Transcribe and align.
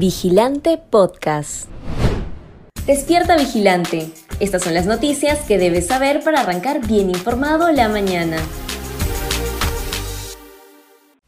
Vigilante 0.00 0.78
Podcast. 0.78 1.68
Despierta 2.86 3.36
Vigilante. 3.36 4.10
Estas 4.40 4.62
son 4.62 4.72
las 4.72 4.86
noticias 4.86 5.40
que 5.40 5.58
debes 5.58 5.88
saber 5.88 6.24
para 6.24 6.40
arrancar 6.40 6.86
bien 6.86 7.10
informado 7.10 7.70
la 7.70 7.90
mañana. 7.90 8.38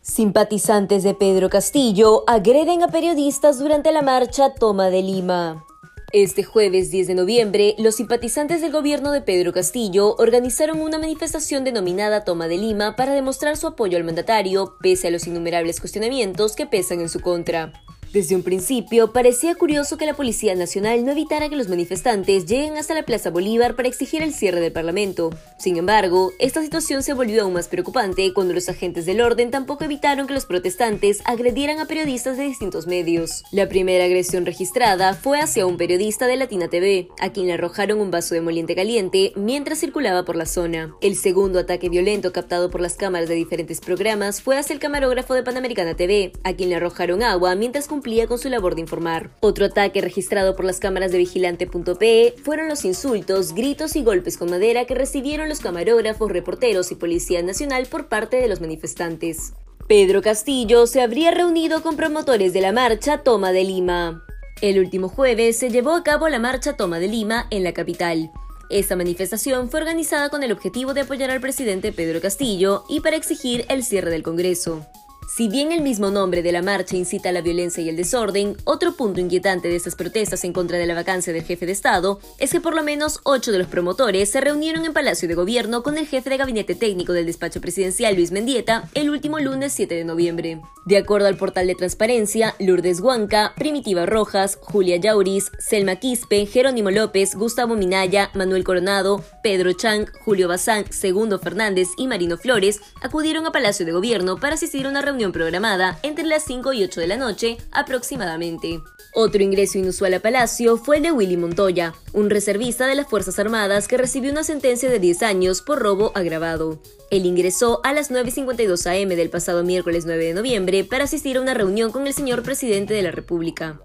Simpatizantes 0.00 1.03
de 1.03 1.12
Pedro 1.12 1.50
Castillo 1.50 2.24
agreden 2.27 2.82
a 2.82 2.88
periodistas 2.88 3.58
durante 3.58 3.92
la 3.92 4.00
marcha 4.00 4.54
Toma 4.54 4.88
de 4.88 5.02
Lima. 5.02 5.66
Este 6.14 6.42
jueves 6.42 6.90
10 6.90 7.08
de 7.08 7.14
noviembre, 7.14 7.74
los 7.76 7.96
simpatizantes 7.96 8.62
del 8.62 8.72
gobierno 8.72 9.12
de 9.12 9.20
Pedro 9.20 9.52
Castillo 9.52 10.14
organizaron 10.16 10.80
una 10.80 10.98
manifestación 10.98 11.64
denominada 11.64 12.24
Toma 12.24 12.48
de 12.48 12.56
Lima 12.56 12.96
para 12.96 13.12
demostrar 13.12 13.58
su 13.58 13.66
apoyo 13.66 13.98
al 13.98 14.04
mandatario, 14.04 14.76
pese 14.80 15.08
a 15.08 15.10
los 15.10 15.26
innumerables 15.26 15.78
cuestionamientos 15.78 16.56
que 16.56 16.64
pesan 16.64 17.02
en 17.02 17.10
su 17.10 17.20
contra. 17.20 17.74
Desde 18.12 18.37
un 18.37 18.42
principio, 18.42 19.10
parecía 19.15 19.55
curioso 19.55 19.96
que 19.96 20.05
la 20.05 20.12
Policía 20.12 20.55
Nacional 20.55 21.02
no 21.02 21.12
evitara 21.12 21.48
que 21.48 21.56
los 21.56 21.70
manifestantes 21.70 22.45
lleguen 22.45 22.77
hasta 22.77 22.92
la 22.92 23.05
Plaza 23.05 23.30
Bolívar 23.30 23.74
para 23.74 23.88
exigir 23.88 24.23
el 24.23 24.34
cierre 24.34 24.60
del 24.60 24.70
Parlamento. 24.70 25.30
Sin 25.59 25.78
embargo, 25.78 26.30
esta 26.38 26.60
situación 26.60 27.02
se 27.02 27.14
volvió 27.14 27.42
aún 27.42 27.55
más 27.55 27.69
preocupante 27.69 28.34
cuando 28.34 28.52
los 28.52 28.69
agentes 28.69 29.06
del 29.06 29.22
orden 29.22 29.50
tampoco 29.50 29.84
evitaron 29.84 30.27
que 30.27 30.34
los 30.34 30.45
protestantes 30.45 31.22
agredieran 31.24 31.78
a 31.78 31.86
periodistas 31.86 32.36
de 32.36 32.42
distintos 32.42 32.86
medios. 32.86 33.45
La 33.50 33.70
primera 33.70 34.05
agresión 34.05 34.44
registrada 34.44 35.14
fue 35.14 35.41
hacia 35.41 35.64
un 35.64 35.78
periodista 35.78 36.27
de 36.27 36.36
Latina 36.36 36.69
TV, 36.69 37.08
a 37.19 37.33
quien 37.33 37.47
le 37.47 37.55
arrojaron 37.55 37.98
un 37.98 38.10
vaso 38.10 38.34
de 38.34 38.42
moliente 38.42 38.77
caliente 38.77 39.33
mientras 39.36 39.78
circulaba 39.78 40.27
por 40.27 40.36
la 40.36 40.44
zona. 40.44 40.94
El 41.00 41.16
segundo 41.16 41.60
ataque 41.60 41.88
violento 41.88 42.30
captado 42.30 42.69
por 42.69 42.83
las 42.83 42.97
cámaras 42.97 43.30
de 43.30 43.36
diferentes 43.36 43.80
programas 43.80 44.42
fue 44.42 44.58
hacia 44.58 44.74
el 44.74 44.80
camarógrafo 44.80 45.33
de 45.33 45.44
Panamericana 45.44 45.94
TV, 45.97 46.33
a 46.44 46.52
quien 46.52 46.69
le 46.69 46.74
arrojaron 46.74 47.22
agua 47.22 47.55
mientras 47.55 47.88
cumplía 47.88 48.02
con 48.29 48.38
su 48.38 48.48
labor 48.48 48.74
de 48.74 48.80
informar. 48.80 49.30
Otro 49.41 49.66
ataque 49.66 50.01
registrado 50.01 50.56
por 50.56 50.65
las 50.65 50.80
cámaras 50.80 51.12
de 51.12 51.19
vigilante.pe 51.19 52.34
fueron 52.42 52.69
los 52.69 52.84
insultos, 52.84 53.55
gritos 53.55 53.94
y 53.94 54.03
golpes 54.03 54.36
con 54.36 54.50
madera 54.50 54.84
que 54.86 54.94
recibieron 54.94 55.48
los 55.48 55.61
camarógrafos, 55.61 56.31
reporteros 56.31 56.91
y 56.91 56.97
Policía 56.97 57.42
Nacional 57.42 57.86
por 57.86 58.09
parte 58.09 58.39
de 58.39 58.48
los 58.48 58.61
manifestantes. 58.61 59.53
Pedro 59.86 60.20
Castillo 60.20 60.86
se 60.86 61.00
habría 61.00 61.31
reunido 61.31 61.83
con 61.83 61.97
promotores 61.97 62.53
de 62.53 62.61
la 62.61 62.72
marcha 62.72 63.19
Toma 63.19 63.53
de 63.53 63.64
Lima. 63.64 64.25
El 64.61 64.78
último 64.78 65.09
jueves 65.09 65.59
se 65.59 65.70
llevó 65.70 65.94
a 65.94 66.03
cabo 66.03 66.28
la 66.28 66.39
marcha 66.39 66.77
Toma 66.77 66.98
de 66.98 67.09
Lima 67.09 67.47
en 67.50 67.62
la 67.62 67.72
capital. 67.72 68.31
Esta 68.69 68.97
manifestación 68.97 69.70
fue 69.70 69.81
organizada 69.81 70.28
con 70.28 70.42
el 70.42 70.50
objetivo 70.50 70.92
de 70.92 71.03
apoyar 71.03 71.31
al 71.31 71.41
presidente 71.41 71.92
Pedro 71.92 72.20
Castillo 72.20 72.84
y 72.89 73.00
para 73.00 73.16
exigir 73.16 73.64
el 73.69 73.84
cierre 73.84 74.11
del 74.11 74.22
Congreso. 74.22 74.87
Si 75.34 75.48
bien 75.48 75.72
el 75.72 75.80
mismo 75.80 76.11
nombre 76.11 76.42
de 76.42 76.52
la 76.52 76.61
marcha 76.61 76.94
incita 76.94 77.30
a 77.30 77.33
la 77.33 77.41
violencia 77.41 77.83
y 77.83 77.88
el 77.88 77.97
desorden, 77.97 78.55
otro 78.64 78.92
punto 78.92 79.19
inquietante 79.19 79.69
de 79.69 79.77
estas 79.77 79.94
protestas 79.94 80.44
en 80.44 80.52
contra 80.52 80.77
de 80.77 80.84
la 80.84 80.94
vacancia 80.94 81.33
del 81.33 81.42
jefe 81.42 81.64
de 81.64 81.72
Estado 81.72 82.20
es 82.38 82.52
que 82.52 82.61
por 82.61 82.75
lo 82.75 82.83
menos 82.83 83.19
ocho 83.22 83.50
de 83.50 83.56
los 83.56 83.66
promotores 83.66 84.28
se 84.28 84.42
reunieron 84.42 84.84
en 84.84 84.92
Palacio 84.92 85.28
de 85.28 85.34
Gobierno 85.34 85.83
con 85.83 85.97
el 85.97 86.06
jefe 86.06 86.28
de 86.28 86.36
gabinete 86.36 86.75
técnico 86.75 87.14
del 87.14 87.25
despacho 87.25 87.62
presidencial 87.62 88.14
Luis 88.14 88.30
Mendieta 88.30 88.91
el 88.92 89.08
último 89.08 89.38
lunes 89.38 89.72
7 89.72 89.94
de 89.94 90.05
noviembre. 90.05 90.60
De 90.84 90.98
acuerdo 90.98 91.28
al 91.28 91.38
portal 91.38 91.66
de 91.66 91.77
transparencia, 91.77 92.55
Lourdes 92.58 93.00
Huanca, 93.00 93.55
Primitiva 93.56 94.05
Rojas, 94.05 94.58
Julia 94.60 94.97
Yauris, 94.97 95.50
Selma 95.58 95.97
Quispe, 95.97 96.44
Jerónimo 96.44 96.91
López, 96.91 97.36
Gustavo 97.36 97.75
Minaya, 97.75 98.30
Manuel 98.34 98.64
Coronado, 98.64 99.25
Pedro 99.42 99.72
Chang, 99.72 100.10
Julio 100.25 100.48
Bazán, 100.48 100.92
Segundo 100.92 101.38
Fernández 101.38 101.88
y 101.97 102.06
Marino 102.06 102.36
Flores 102.36 102.80
acudieron 103.00 103.47
a 103.47 103.53
Palacio 103.53 103.86
de 103.86 103.92
Gobierno 103.92 104.36
para 104.36 104.56
asistir 104.56 104.84
a 104.84 104.91
una 104.91 105.00
reunión 105.00 105.22
programada 105.31 106.01
entre 106.03 106.25
las 106.25 106.42
5 106.45 106.73
y 106.73 106.83
8 106.83 107.01
de 107.01 107.06
la 107.06 107.17
noche 107.17 107.59
aproximadamente. 107.70 108.81
Otro 109.15 109.42
ingreso 109.42 109.78
inusual 109.78 110.15
a 110.15 110.20
Palacio 110.20 110.78
fue 110.78 110.97
el 110.97 111.03
de 111.03 111.12
Willy 111.12 111.37
Montoya, 111.37 111.95
un 112.15 112.31
reservista 112.31 112.87
de 112.87 112.95
las 112.95 113.06
Fuerzas 113.06 113.39
Armadas 113.39 113.87
que 113.87 113.98
recibió 113.98 114.33
una 114.33 114.43
sentencia 114.43 114.91
de 114.91 114.98
10 114.98 115.23
años 115.23 115.61
por 115.61 115.81
robo 115.81 116.12
agravado. 116.15 116.81
Él 117.11 117.27
ingresó 117.27 117.81
a 117.84 117.93
las 117.93 118.11
9.52 118.11 118.87
am 118.87 119.11
del 119.11 119.28
pasado 119.28 119.62
miércoles 119.62 120.06
9 120.06 120.25
de 120.25 120.34
noviembre 120.34 120.82
para 120.82 121.05
asistir 121.05 121.37
a 121.37 121.43
una 121.43 121.53
reunión 121.53 121.93
con 121.93 122.06
el 122.06 122.15
señor 122.15 122.43
presidente 122.43 122.94
de 122.94 123.03
la 123.03 123.11
República. 123.11 123.81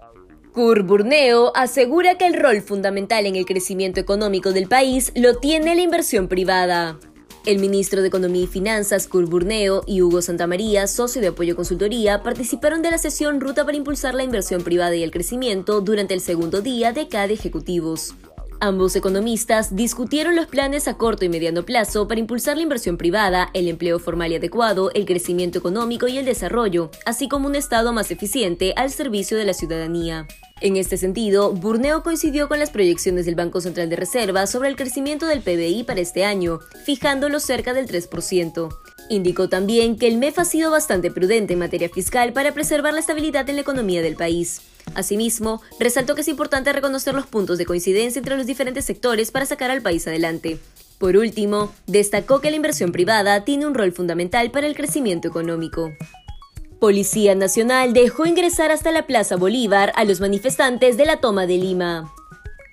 Kur 0.52 0.82
Burneo 0.82 1.52
asegura 1.54 2.16
que 2.16 2.26
el 2.26 2.34
rol 2.34 2.62
fundamental 2.62 3.26
en 3.26 3.36
el 3.36 3.44
crecimiento 3.44 4.00
económico 4.00 4.52
del 4.52 4.66
país 4.66 5.12
lo 5.14 5.36
tiene 5.36 5.76
la 5.76 5.82
inversión 5.82 6.26
privada. 6.26 6.98
El 7.48 7.60
ministro 7.60 8.02
de 8.02 8.08
Economía 8.08 8.42
y 8.42 8.46
Finanzas, 8.46 9.08
Kurt 9.08 9.30
Burneo, 9.30 9.82
y 9.86 10.02
Hugo 10.02 10.20
Santamaría, 10.20 10.86
socio 10.86 11.22
de 11.22 11.28
Apoyo 11.28 11.56
Consultoría, 11.56 12.22
participaron 12.22 12.82
de 12.82 12.90
la 12.90 12.98
sesión 12.98 13.40
Ruta 13.40 13.64
para 13.64 13.78
impulsar 13.78 14.14
la 14.14 14.22
inversión 14.22 14.62
privada 14.62 14.94
y 14.94 15.02
el 15.02 15.10
crecimiento 15.10 15.80
durante 15.80 16.12
el 16.12 16.20
segundo 16.20 16.60
día 16.60 16.92
de 16.92 17.08
cada 17.08 17.32
ejecutivos. 17.32 18.14
Ambos 18.60 18.96
economistas 18.96 19.76
discutieron 19.76 20.34
los 20.34 20.48
planes 20.48 20.88
a 20.88 20.94
corto 20.94 21.24
y 21.24 21.28
mediano 21.28 21.62
plazo 21.62 22.08
para 22.08 22.18
impulsar 22.18 22.56
la 22.56 22.64
inversión 22.64 22.96
privada, 22.96 23.50
el 23.54 23.68
empleo 23.68 24.00
formal 24.00 24.32
y 24.32 24.34
adecuado, 24.34 24.90
el 24.94 25.04
crecimiento 25.04 25.60
económico 25.60 26.08
y 26.08 26.18
el 26.18 26.24
desarrollo, 26.24 26.90
así 27.06 27.28
como 27.28 27.46
un 27.46 27.54
Estado 27.54 27.92
más 27.92 28.10
eficiente 28.10 28.74
al 28.76 28.90
servicio 28.90 29.36
de 29.36 29.44
la 29.44 29.54
ciudadanía. 29.54 30.26
En 30.60 30.76
este 30.76 30.96
sentido, 30.96 31.52
Burneo 31.52 32.02
coincidió 32.02 32.48
con 32.48 32.58
las 32.58 32.70
proyecciones 32.70 33.26
del 33.26 33.36
Banco 33.36 33.60
Central 33.60 33.90
de 33.90 33.96
Reserva 33.96 34.44
sobre 34.48 34.70
el 34.70 34.76
crecimiento 34.76 35.26
del 35.26 35.40
PBI 35.40 35.84
para 35.84 36.00
este 36.00 36.24
año, 36.24 36.58
fijándolo 36.84 37.38
cerca 37.38 37.74
del 37.74 37.86
3%. 37.86 38.76
Indicó 39.10 39.48
también 39.48 39.96
que 39.96 40.06
el 40.06 40.18
MEF 40.18 40.38
ha 40.38 40.44
sido 40.44 40.70
bastante 40.70 41.10
prudente 41.10 41.54
en 41.54 41.58
materia 41.58 41.88
fiscal 41.88 42.32
para 42.32 42.52
preservar 42.52 42.92
la 42.92 43.00
estabilidad 43.00 43.48
en 43.48 43.56
la 43.56 43.62
economía 43.62 44.02
del 44.02 44.16
país. 44.16 44.60
Asimismo, 44.94 45.62
resaltó 45.80 46.14
que 46.14 46.20
es 46.20 46.28
importante 46.28 46.72
reconocer 46.72 47.14
los 47.14 47.26
puntos 47.26 47.56
de 47.58 47.66
coincidencia 47.66 48.18
entre 48.18 48.36
los 48.36 48.46
diferentes 48.46 48.84
sectores 48.84 49.30
para 49.30 49.46
sacar 49.46 49.70
al 49.70 49.82
país 49.82 50.06
adelante. 50.06 50.58
Por 50.98 51.16
último, 51.16 51.72
destacó 51.86 52.40
que 52.40 52.50
la 52.50 52.56
inversión 52.56 52.92
privada 52.92 53.44
tiene 53.44 53.66
un 53.66 53.74
rol 53.74 53.92
fundamental 53.92 54.50
para 54.50 54.66
el 54.66 54.74
crecimiento 54.74 55.28
económico. 55.28 55.92
Policía 56.80 57.34
Nacional 57.34 57.92
dejó 57.92 58.26
ingresar 58.26 58.70
hasta 58.70 58.92
la 58.92 59.06
Plaza 59.06 59.36
Bolívar 59.36 59.92
a 59.96 60.04
los 60.04 60.20
manifestantes 60.20 60.96
de 60.96 61.06
la 61.06 61.16
toma 61.16 61.46
de 61.46 61.56
Lima. 61.56 62.12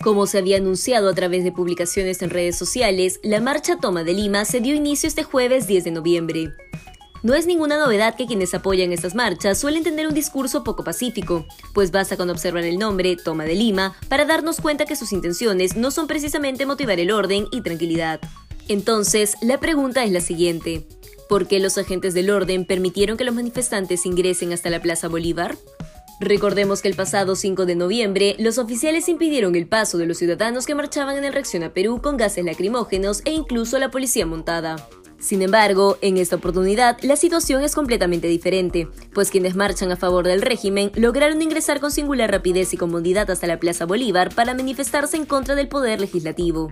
Como 0.06 0.28
se 0.28 0.38
había 0.38 0.58
anunciado 0.58 1.10
a 1.10 1.16
través 1.16 1.44
de 1.44 1.52
publicaciones 1.52 2.22
en 2.22 2.30
redes 2.30 2.56
sociales, 2.56 3.20
la 3.24 3.42
marcha 3.42 3.78
Toma 3.78 4.04
de 4.04 4.14
Lima 4.14 4.46
se 4.46 4.60
dio 4.60 4.76
inicio 4.76 5.08
este 5.08 5.24
jueves 5.24 5.66
10 5.66 5.84
de 5.84 5.90
noviembre. 5.90 6.54
No 7.24 7.34
es 7.34 7.48
ninguna 7.48 7.80
novedad 7.80 8.16
que 8.16 8.28
quienes 8.28 8.54
apoyan 8.54 8.94
estas 8.94 9.16
marchas 9.16 9.58
suelen 9.58 9.82
tener 9.82 10.06
un 10.06 10.14
discurso 10.14 10.64
poco 10.64 10.84
pacífico, 10.84 11.48
pues 11.74 11.90
basta 11.90 12.18
con 12.18 12.30
observar 12.30 12.66
el 12.66 12.78
nombre 12.78 13.16
Toma 13.16 13.46
de 13.46 13.56
Lima 13.56 13.96
para 14.08 14.26
darnos 14.26 14.62
cuenta 14.62 14.86
que 14.86 14.96
sus 14.96 15.12
intenciones 15.12 15.76
no 15.76 15.90
son 15.90 16.06
precisamente 16.06 16.68
motivar 16.68 17.00
el 17.00 17.10
orden 17.10 17.48
y 17.52 17.62
tranquilidad. 17.62 18.20
Entonces, 18.68 19.34
la 19.42 19.60
pregunta 19.60 20.04
es 20.04 20.12
la 20.12 20.22
siguiente. 20.22 20.86
¿Por 21.28 21.48
qué 21.48 21.60
los 21.60 21.80
agentes 21.80 22.14
del 22.14 22.30
orden 22.30 22.66
permitieron 22.66 23.18
que 23.18 23.24
los 23.24 23.34
manifestantes 23.34 24.06
ingresen 24.06 24.54
hasta 24.54 24.70
la 24.70 24.84
Plaza 24.84 25.08
Bolívar? 25.08 25.58
Recordemos 26.20 26.82
que 26.82 26.88
el 26.88 26.96
pasado 26.96 27.36
5 27.36 27.66
de 27.66 27.76
noviembre, 27.76 28.36
los 28.40 28.58
oficiales 28.58 29.10
impidieron 29.10 29.56
el 29.56 29.68
paso 29.68 29.98
de 29.98 30.06
los 30.06 30.18
ciudadanos 30.18 30.66
que 30.66 30.74
marchaban 30.74 31.18
en 31.18 31.26
el 31.26 31.34
Reacción 31.34 31.64
a 31.64 31.74
Perú 31.74 32.02
con 32.02 32.16
gases 32.16 32.46
lacrimógenos 32.46 33.22
e 33.26 33.32
incluso 33.32 33.78
la 33.80 33.92
policía 33.92 34.26
montada. 34.26 34.78
Sin 35.20 35.42
embargo, 35.42 35.98
en 36.02 36.18
esta 36.18 36.38
oportunidad 36.38 36.98
la 37.02 37.18
situación 37.18 37.64
es 37.64 37.76
completamente 37.76 38.28
diferente, 38.28 38.88
pues 39.14 39.30
quienes 39.30 39.56
marchan 39.56 39.92
a 39.92 39.98
favor 39.98 40.26
del 40.26 40.42
régimen 40.42 40.92
lograron 40.96 41.42
ingresar 41.42 41.82
con 41.82 41.92
singular 41.92 42.32
rapidez 42.32 42.74
y 42.74 42.78
comodidad 42.78 43.30
hasta 43.30 43.48
la 43.48 43.60
Plaza 43.60 43.86
Bolívar 43.86 44.34
para 44.34 44.54
manifestarse 44.54 45.18
en 45.18 45.26
contra 45.26 45.56
del 45.56 45.68
poder 45.68 46.00
legislativo. 46.00 46.72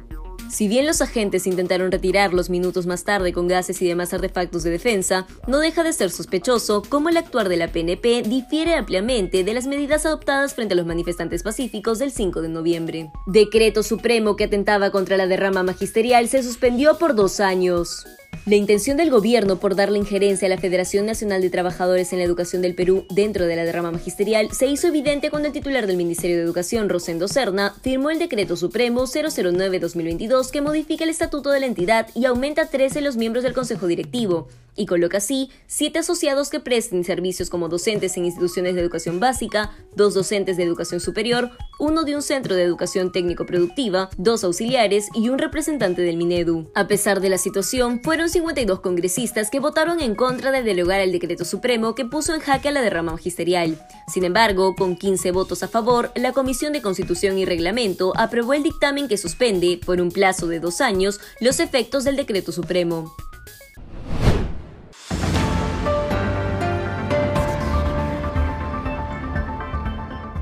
Si 0.53 0.67
bien 0.67 0.85
los 0.85 1.01
agentes 1.01 1.47
intentaron 1.47 1.91
retirarlos 1.91 2.51
minutos 2.51 2.85
más 2.85 3.03
tarde 3.03 3.33
con 3.33 3.47
gases 3.47 3.81
y 3.81 3.87
demás 3.87 4.13
artefactos 4.13 4.61
de 4.61 4.69
defensa, 4.69 5.25
no 5.47 5.57
deja 5.57 5.83
de 5.83 5.91
ser 5.93 6.11
sospechoso 6.11 6.83
cómo 6.87 7.09
el 7.09 7.17
actuar 7.17 7.49
de 7.49 7.57
la 7.57 7.71
PNP 7.71 8.21
difiere 8.21 8.75
ampliamente 8.75 9.43
de 9.43 9.53
las 9.55 9.65
medidas 9.65 10.05
adoptadas 10.05 10.53
frente 10.53 10.75
a 10.75 10.77
los 10.77 10.85
manifestantes 10.85 11.41
pacíficos 11.41 11.97
del 11.97 12.11
5 12.11 12.43
de 12.43 12.49
noviembre. 12.49 13.11
Decreto 13.25 13.81
supremo 13.81 14.35
que 14.35 14.43
atentaba 14.43 14.91
contra 14.91 15.17
la 15.17 15.25
derrama 15.25 15.63
magisterial 15.63 16.29
se 16.29 16.43
suspendió 16.43 16.99
por 16.99 17.15
dos 17.15 17.39
años. 17.39 18.05
La 18.45 18.57
intención 18.57 18.97
del 18.97 19.09
gobierno 19.09 19.57
por 19.57 19.73
darle 19.73 19.97
injerencia 19.97 20.47
a 20.47 20.49
la 20.49 20.57
Federación 20.57 21.05
Nacional 21.05 21.41
de 21.41 21.49
Trabajadores 21.49 22.11
en 22.11 22.19
la 22.19 22.25
Educación 22.25 22.61
del 22.61 22.75
Perú 22.75 23.05
dentro 23.09 23.45
de 23.45 23.55
la 23.55 23.63
derrama 23.63 23.91
magisterial 23.91 24.49
se 24.51 24.67
hizo 24.67 24.87
evidente 24.87 25.29
cuando 25.29 25.47
el 25.47 25.53
titular 25.53 25.87
del 25.87 25.95
Ministerio 25.95 26.35
de 26.35 26.43
Educación, 26.43 26.89
Rosendo 26.89 27.29
Serna, 27.29 27.73
firmó 27.81 28.09
el 28.09 28.19
Decreto 28.19 28.57
Supremo 28.57 29.03
009-2022 29.03 30.51
que 30.51 30.59
modifica 30.59 31.05
el 31.05 31.09
estatuto 31.09 31.51
de 31.51 31.61
la 31.61 31.67
entidad 31.67 32.09
y 32.15 32.25
aumenta 32.25 32.63
a 32.63 32.67
13 32.67 32.99
los 32.99 33.15
miembros 33.15 33.45
del 33.45 33.53
Consejo 33.53 33.87
Directivo, 33.87 34.49
y 34.75 34.85
coloca 34.85 35.17
así 35.17 35.49
siete 35.67 35.99
asociados 35.99 36.49
que 36.49 36.59
presten 36.59 37.03
servicios 37.03 37.49
como 37.49 37.69
docentes 37.69 38.17
en 38.17 38.25
instituciones 38.25 38.75
de 38.75 38.81
educación 38.81 39.19
básica, 39.19 39.71
dos 39.95 40.13
docentes 40.13 40.57
de 40.57 40.63
educación 40.63 40.99
superior, 40.99 41.51
uno 41.79 42.03
de 42.03 42.15
un 42.15 42.21
centro 42.21 42.55
de 42.55 42.63
educación 42.63 43.11
técnico-productiva, 43.11 44.09
dos 44.17 44.43
auxiliares 44.43 45.07
y 45.13 45.29
un 45.29 45.37
representante 45.37 46.01
del 46.01 46.17
Minedu. 46.17 46.71
A 46.75 46.87
pesar 46.87 47.19
de 47.19 47.29
la 47.29 47.37
situación, 47.37 48.01
fueron 48.03 48.29
52 48.29 48.79
congresistas 48.79 49.49
que 49.49 49.59
votaron 49.59 49.99
en 49.99 50.15
contra 50.15 50.51
de 50.51 50.63
derogar 50.63 51.01
el 51.01 51.11
decreto 51.11 51.45
supremo 51.45 51.95
que 51.95 52.05
puso 52.05 52.33
en 52.33 52.41
jaque 52.41 52.69
a 52.69 52.71
la 52.71 52.81
derrama 52.81 53.13
magisterial. 53.13 53.79
Sin 54.07 54.23
embargo, 54.23 54.75
con 54.75 54.95
15 54.95 55.31
votos 55.31 55.63
a 55.63 55.67
favor, 55.67 56.11
la 56.15 56.31
Comisión 56.31 56.73
de 56.73 56.81
Constitución 56.81 57.37
y 57.37 57.45
Reglamento 57.45 58.13
aprobó 58.15 58.53
el 58.53 58.63
dictamen 58.63 59.07
que 59.07 59.17
suspende, 59.17 59.79
por 59.85 60.01
un 60.01 60.11
plazo 60.11 60.47
de 60.47 60.59
dos 60.59 60.81
años, 60.81 61.19
los 61.39 61.59
efectos 61.59 62.03
del 62.03 62.15
decreto 62.15 62.51
supremo. 62.51 63.13